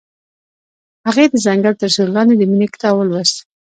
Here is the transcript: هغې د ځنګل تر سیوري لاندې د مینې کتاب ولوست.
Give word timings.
هغې 1.07 1.25
د 1.29 1.35
ځنګل 1.45 1.73
تر 1.81 1.89
سیوري 1.95 2.11
لاندې 2.15 2.33
د 2.37 2.41
مینې 2.51 2.67
کتاب 2.73 2.93
ولوست. 2.97 3.37